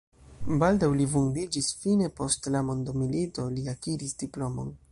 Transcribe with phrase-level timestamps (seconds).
[0.61, 4.73] Baldaŭ li vundiĝis, fine post la mondomilito li akiris diplomon.